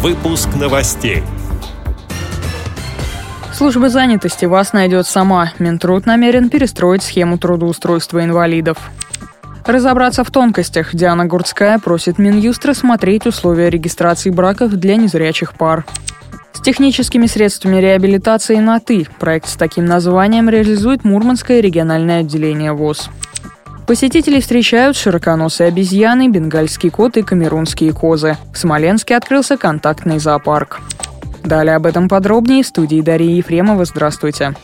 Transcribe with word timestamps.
Выпуск 0.00 0.50
новостей. 0.54 1.24
Служба 3.52 3.88
занятости 3.88 4.44
вас 4.44 4.72
найдет 4.72 5.08
сама. 5.08 5.50
Минтруд 5.58 6.06
намерен 6.06 6.50
перестроить 6.50 7.02
схему 7.02 7.36
трудоустройства 7.36 8.22
инвалидов. 8.22 8.78
Разобраться 9.66 10.22
в 10.22 10.30
тонкостях 10.30 10.94
Диана 10.94 11.26
Гурцкая 11.26 11.80
просит 11.80 12.18
Минюст 12.18 12.64
рассмотреть 12.64 13.26
условия 13.26 13.70
регистрации 13.70 14.30
браков 14.30 14.70
для 14.70 14.94
незрячих 14.94 15.54
пар. 15.54 15.84
С 16.52 16.60
техническими 16.60 17.26
средствами 17.26 17.80
реабилитации 17.80 18.58
на 18.58 18.78
«ты» 18.78 19.08
проект 19.18 19.48
с 19.48 19.56
таким 19.56 19.84
названием 19.84 20.48
реализует 20.48 21.02
Мурманское 21.02 21.58
региональное 21.58 22.20
отделение 22.20 22.72
ВОЗ. 22.72 23.10
Посетителей 23.88 24.42
встречают 24.42 24.98
широконосые 24.98 25.68
обезьяны, 25.68 26.28
бенгальский 26.28 26.90
кот 26.90 27.16
и 27.16 27.22
камерунские 27.22 27.94
козы. 27.94 28.36
В 28.52 28.58
Смоленске 28.58 29.16
открылся 29.16 29.56
контактный 29.56 30.18
зоопарк. 30.18 30.80
Далее 31.42 31.74
об 31.74 31.86
этом 31.86 32.06
подробнее 32.06 32.62
в 32.62 32.66
студии 32.66 33.00
Дарьи 33.00 33.36
Ефремова. 33.36 33.86
Здравствуйте. 33.86 34.54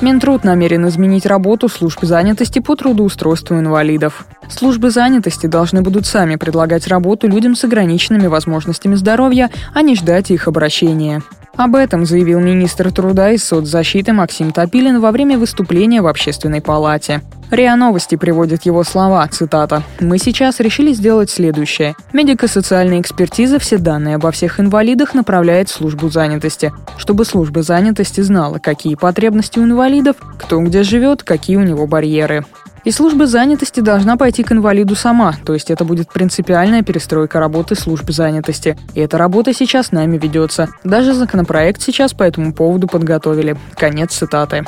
Минтруд 0.00 0.44
намерен 0.44 0.86
изменить 0.86 1.26
работу 1.26 1.68
служб 1.68 1.98
занятости 2.02 2.60
по 2.60 2.76
трудоустройству 2.76 3.58
инвалидов. 3.58 4.24
Службы 4.48 4.90
занятости 4.90 5.48
должны 5.48 5.82
будут 5.82 6.06
сами 6.06 6.36
предлагать 6.36 6.86
работу 6.86 7.26
людям 7.26 7.56
с 7.56 7.64
ограниченными 7.64 8.28
возможностями 8.28 8.94
здоровья, 8.94 9.50
а 9.74 9.82
не 9.82 9.96
ждать 9.96 10.30
их 10.30 10.46
обращения. 10.46 11.22
Об 11.56 11.76
этом 11.76 12.04
заявил 12.04 12.40
министр 12.40 12.90
труда 12.90 13.30
и 13.30 13.38
соцзащиты 13.38 14.12
Максим 14.12 14.52
Топилин 14.52 15.00
во 15.00 15.12
время 15.12 15.38
выступления 15.38 16.02
в 16.02 16.08
Общественной 16.08 16.60
палате. 16.60 17.22
РИА 17.50 17.76
Новости 17.76 18.16
приводит 18.16 18.62
его 18.62 18.82
слова, 18.82 19.26
цитата. 19.28 19.84
«Мы 20.00 20.18
сейчас 20.18 20.58
решили 20.58 20.92
сделать 20.92 21.30
следующее. 21.30 21.94
Медико-социальная 22.12 23.00
экспертиза 23.00 23.60
все 23.60 23.78
данные 23.78 24.16
обо 24.16 24.32
всех 24.32 24.58
инвалидах 24.58 25.14
направляет 25.14 25.68
в 25.68 25.74
службу 25.74 26.08
занятости, 26.08 26.72
чтобы 26.96 27.24
служба 27.24 27.62
занятости 27.62 28.20
знала, 28.22 28.58
какие 28.58 28.96
потребности 28.96 29.60
у 29.60 29.64
инвалидов, 29.64 30.16
кто 30.38 30.60
где 30.60 30.82
живет, 30.82 31.22
какие 31.22 31.56
у 31.56 31.62
него 31.62 31.86
барьеры. 31.86 32.44
И 32.84 32.90
служба 32.90 33.26
занятости 33.26 33.80
должна 33.80 34.16
пойти 34.16 34.42
к 34.42 34.52
инвалиду 34.52 34.94
сама, 34.94 35.34
то 35.44 35.54
есть 35.54 35.70
это 35.70 35.84
будет 35.84 36.12
принципиальная 36.12 36.82
перестройка 36.82 37.40
работы 37.40 37.74
службы 37.74 38.12
занятости. 38.12 38.76
И 38.94 39.00
эта 39.00 39.16
работа 39.16 39.54
сейчас 39.54 39.90
нами 39.90 40.18
ведется. 40.18 40.68
Даже 40.84 41.14
законопроект 41.14 41.80
сейчас 41.80 42.12
по 42.12 42.22
этому 42.22 42.52
поводу 42.52 42.86
подготовили. 42.86 43.56
Конец 43.76 44.12
цитаты. 44.12 44.64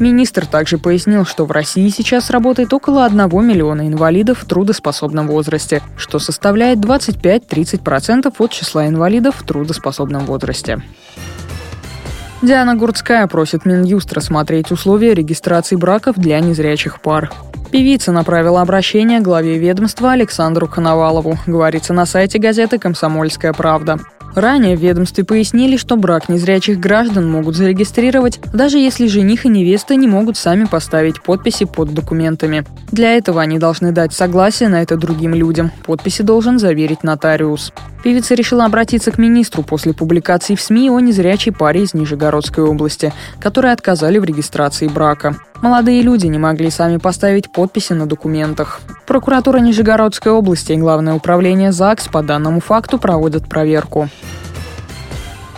Министр 0.00 0.46
также 0.46 0.78
пояснил, 0.78 1.26
что 1.26 1.44
в 1.44 1.52
России 1.52 1.88
сейчас 1.90 2.30
работает 2.30 2.72
около 2.72 3.04
1 3.04 3.28
миллиона 3.46 3.86
инвалидов 3.86 4.38
в 4.40 4.46
трудоспособном 4.46 5.28
возрасте, 5.28 5.82
что 5.96 6.18
составляет 6.18 6.78
25-30% 6.78 8.34
от 8.36 8.50
числа 8.50 8.88
инвалидов 8.88 9.36
в 9.38 9.46
трудоспособном 9.46 10.24
возрасте. 10.24 10.82
Диана 12.42 12.74
Гурцкая 12.74 13.26
просит 13.26 13.66
Минюст 13.66 14.10
рассмотреть 14.14 14.70
условия 14.70 15.12
регистрации 15.12 15.76
браков 15.76 16.16
для 16.16 16.40
незрячих 16.40 17.02
пар. 17.02 17.30
Певица 17.70 18.10
направила 18.10 18.62
обращение 18.62 19.20
главе 19.20 19.56
ведомства 19.56 20.12
Александру 20.12 20.66
Коновалову, 20.66 21.38
говорится 21.46 21.92
на 21.92 22.04
сайте 22.04 22.38
газеты 22.38 22.78
«Комсомольская 22.78 23.52
правда». 23.52 24.00
Ранее 24.34 24.76
в 24.76 24.80
ведомстве 24.80 25.24
пояснили, 25.24 25.76
что 25.76 25.96
брак 25.96 26.28
незрячих 26.28 26.78
граждан 26.78 27.28
могут 27.28 27.56
зарегистрировать, 27.56 28.38
даже 28.52 28.78
если 28.78 29.08
жених 29.08 29.44
и 29.44 29.48
невеста 29.48 29.96
не 29.96 30.06
могут 30.06 30.36
сами 30.36 30.64
поставить 30.64 31.20
подписи 31.20 31.64
под 31.64 31.94
документами. 31.94 32.64
Для 32.92 33.16
этого 33.16 33.42
они 33.42 33.58
должны 33.58 33.90
дать 33.90 34.12
согласие 34.12 34.68
на 34.68 34.82
это 34.82 34.96
другим 34.96 35.34
людям. 35.34 35.72
Подписи 35.84 36.22
должен 36.22 36.60
заверить 36.60 37.02
нотариус. 37.02 37.72
Певица 38.02 38.34
решила 38.34 38.64
обратиться 38.64 39.10
к 39.10 39.18
министру 39.18 39.62
после 39.62 39.92
публикации 39.92 40.54
в 40.54 40.60
СМИ 40.60 40.90
о 40.90 41.00
незрячей 41.00 41.52
паре 41.52 41.82
из 41.82 41.92
Нижегородской 41.92 42.64
области, 42.64 43.12
которые 43.40 43.72
отказали 43.72 44.18
в 44.18 44.24
регистрации 44.24 44.88
брака. 44.88 45.36
Молодые 45.60 46.00
люди 46.00 46.26
не 46.26 46.38
могли 46.38 46.70
сами 46.70 46.96
поставить 46.96 47.52
подписи 47.52 47.92
на 47.92 48.06
документах. 48.06 48.80
Прокуратура 49.06 49.58
Нижегородской 49.58 50.32
области 50.32 50.72
и 50.72 50.76
Главное 50.76 51.14
управление 51.14 51.72
ЗАГС 51.72 52.08
по 52.08 52.22
данному 52.22 52.60
факту 52.60 52.98
проводят 52.98 53.48
проверку. 53.48 54.08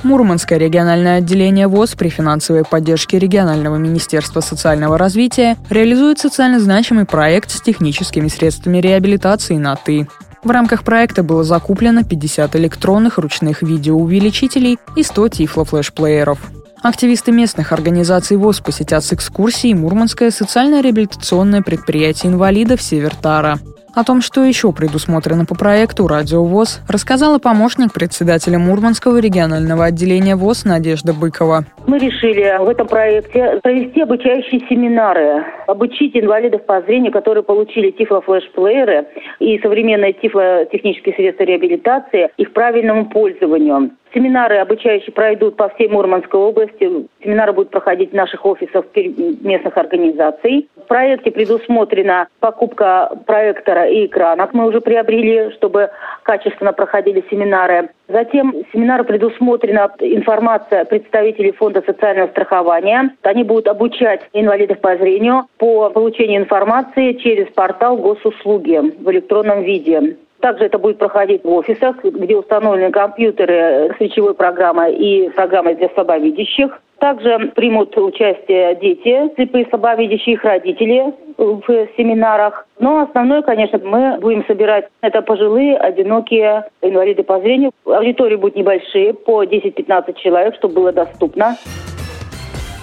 Мурманское 0.02 0.58
региональное 0.58 1.18
отделение 1.18 1.68
ВОЗ 1.68 1.94
при 1.94 2.08
финансовой 2.08 2.64
поддержке 2.64 3.20
регионального 3.20 3.76
министерства 3.76 4.40
социального 4.40 4.98
развития 4.98 5.56
реализует 5.70 6.18
социально 6.18 6.58
значимый 6.58 7.04
проект 7.04 7.50
с 7.50 7.60
техническими 7.60 8.26
средствами 8.26 8.78
реабилитации 8.78 9.56
на 9.56 9.76
«ты». 9.76 10.08
В 10.42 10.50
рамках 10.50 10.82
проекта 10.82 11.22
было 11.22 11.44
закуплено 11.44 12.02
50 12.02 12.56
электронных 12.56 13.18
ручных 13.18 13.62
видеоувеличителей 13.62 14.78
и 14.96 15.02
100 15.04 15.28
тифлофлешплееров. 15.28 16.38
Активисты 16.82 17.30
местных 17.30 17.70
организаций 17.70 18.36
ВОЗ 18.36 18.60
посетят 18.60 19.04
с 19.04 19.12
экскурсией 19.12 19.74
Мурманское 19.74 20.32
социально-реабилитационное 20.32 21.62
предприятие 21.62 22.32
инвалидов 22.32 22.82
«Севертара». 22.82 23.60
О 23.94 24.04
том, 24.04 24.22
что 24.22 24.42
еще 24.42 24.72
предусмотрено 24.72 25.44
по 25.44 25.54
проекту 25.54 26.08
«Радио 26.08 26.42
ВОЗ», 26.44 26.80
рассказала 26.88 27.38
помощник 27.38 27.92
председателя 27.92 28.58
Мурманского 28.58 29.18
регионального 29.18 29.84
отделения 29.84 30.34
ВОЗ 30.34 30.64
Надежда 30.64 31.12
Быкова. 31.12 31.66
Мы 31.86 31.98
решили 31.98 32.56
в 32.58 32.68
этом 32.70 32.86
проекте 32.86 33.60
провести 33.62 34.00
обучающие 34.00 34.62
семинары, 34.66 35.44
обучить 35.66 36.16
инвалидов 36.16 36.64
по 36.64 36.80
зрению, 36.80 37.12
которые 37.12 37.44
получили 37.44 37.90
тифлофлешплееры 37.90 39.08
и 39.40 39.58
современные 39.58 40.14
тифлотехнические 40.14 41.14
средства 41.14 41.44
реабилитации, 41.44 42.30
их 42.38 42.54
правильному 42.54 43.10
пользованию. 43.10 43.90
Семинары 44.14 44.58
обучающие 44.58 45.12
пройдут 45.12 45.56
по 45.56 45.68
всей 45.70 45.88
Мурманской 45.88 46.38
области. 46.38 47.06
Семинары 47.22 47.52
будут 47.52 47.70
проходить 47.70 48.10
в 48.10 48.14
наших 48.14 48.44
офисах 48.44 48.84
местных 48.94 49.76
организаций. 49.76 50.68
В 50.76 50.86
проекте 50.86 51.30
предусмотрена 51.30 52.28
покупка 52.40 53.10
проектора 53.26 53.88
и 53.88 54.06
экранов. 54.06 54.50
Мы 54.52 54.66
уже 54.68 54.80
приобрели, 54.80 55.50
чтобы 55.52 55.90
качественно 56.24 56.72
проходили 56.72 57.24
семинары. 57.30 57.88
Затем 58.08 58.54
семинары 58.72 59.04
предусмотрена 59.04 59.90
информация 60.00 60.84
представителей 60.84 61.52
Фонда 61.52 61.82
социального 61.86 62.28
страхования. 62.28 63.16
Они 63.22 63.44
будут 63.44 63.68
обучать 63.68 64.20
инвалидов 64.34 64.80
по 64.80 64.96
зрению 64.96 65.46
по 65.56 65.88
получению 65.90 66.42
информации 66.42 67.14
через 67.14 67.46
портал 67.52 67.96
госуслуги 67.96 68.78
в 69.00 69.10
электронном 69.10 69.62
виде. 69.62 70.16
Также 70.42 70.64
это 70.64 70.76
будет 70.76 70.98
проходить 70.98 71.44
в 71.44 71.50
офисах, 71.52 72.02
где 72.02 72.36
установлены 72.36 72.90
компьютеры 72.90 73.94
с 73.96 74.00
речевой 74.00 74.34
программой 74.34 74.92
и 74.92 75.28
программой 75.28 75.76
для 75.76 75.88
слабовидящих. 75.90 76.80
Также 76.98 77.52
примут 77.54 77.96
участие 77.96 78.74
дети, 78.74 79.32
слепые 79.36 79.66
слабовидящие, 79.70 80.34
их 80.34 80.42
родители 80.42 81.14
в 81.38 81.62
семинарах. 81.96 82.66
Но 82.80 83.02
основное, 83.02 83.42
конечно, 83.42 83.80
мы 83.84 84.18
будем 84.20 84.44
собирать 84.46 84.88
это 85.00 85.22
пожилые, 85.22 85.76
одинокие 85.76 86.64
инвалиды 86.80 87.22
по 87.22 87.38
зрению. 87.38 87.70
Аудитории 87.86 88.34
будут 88.34 88.56
небольшие, 88.56 89.14
по 89.14 89.44
10-15 89.44 90.14
человек, 90.14 90.56
чтобы 90.56 90.74
было 90.74 90.92
доступно. 90.92 91.56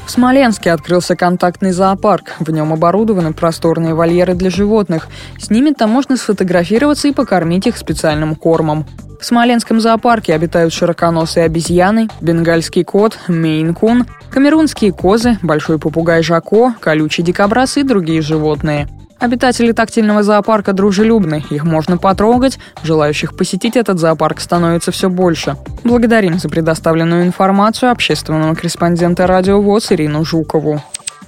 В 0.10 0.12
Смоленске 0.12 0.72
открылся 0.72 1.16
контактный 1.16 1.72
зоопарк. 1.72 2.34
В 2.40 2.50
нем 2.50 2.74
оборудованы 2.74 3.32
просторные 3.32 3.94
вольеры 3.94 4.34
для 4.34 4.50
животных. 4.50 5.08
С 5.38 5.52
ними 5.52 5.70
там 5.70 5.92
можно 5.92 6.18
сфотографироваться 6.18 7.08
и 7.08 7.14
покормить 7.14 7.68
их 7.68 7.78
специальным 7.78 8.34
кормом. 8.34 8.88
В 9.22 9.24
Смоленском 9.24 9.80
зоопарке 9.80 10.34
обитают 10.34 10.74
широконосые 10.74 11.46
обезьяны, 11.46 12.10
бенгальский 12.22 12.84
кот, 12.84 13.20
мейн-кун, 13.28 14.08
камерунские 14.32 14.94
козы, 14.94 15.38
большой 15.44 15.78
попугай 15.78 16.24
Жако, 16.24 16.74
колючий 16.80 17.24
дикобраз 17.24 17.78
и 17.78 17.84
другие 17.84 18.24
животные– 18.24 18.88
Обитатели 19.20 19.74
тактильного 19.74 20.24
зоопарка 20.24 20.72
дружелюбны, 20.72 21.44
их 21.50 21.66
можно 21.66 21.98
потрогать, 21.98 22.58
желающих 22.84 23.36
посетить 23.36 23.76
этот 23.76 24.00
зоопарк 24.00 24.40
становится 24.40 24.92
все 24.92 25.10
больше. 25.10 25.58
Благодарим 25.84 26.40
за 26.40 26.48
предоставленную 26.48 27.26
информацию 27.26 27.92
общественного 27.92 28.56
корреспондента 28.56 29.28
Радио 29.28 29.62
ВОЗ 29.62 29.92
Ирину 29.92 30.24
Жукову. 30.24 30.82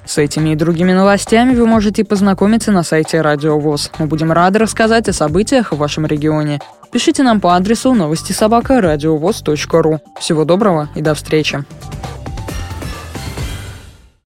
С 0.05 0.17
этими 0.17 0.51
и 0.51 0.55
другими 0.55 0.93
новостями 0.93 1.53
вы 1.53 1.67
можете 1.67 2.05
познакомиться 2.05 2.71
на 2.71 2.83
сайте 2.83 3.21
Радио 3.21 3.59
ВОЗ. 3.59 3.91
Мы 3.99 4.07
будем 4.07 4.31
рады 4.31 4.59
рассказать 4.59 5.09
о 5.09 5.13
событиях 5.13 5.73
в 5.73 5.77
вашем 5.77 6.05
регионе. 6.05 6.59
Пишите 6.91 7.23
нам 7.23 7.39
по 7.41 7.55
адресу 7.55 7.93
новости 7.93 8.31
собака 8.31 8.81
ру. 8.81 9.99
Всего 10.19 10.45
доброго 10.45 10.89
и 10.95 11.01
до 11.01 11.13
встречи. 11.13 11.63